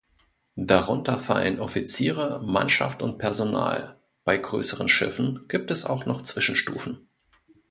[0.55, 7.07] Darunter fallen Offiziere, Mannschaft und Personal, bei größeren Schiffen gibt es auch noch Zwischenstufen.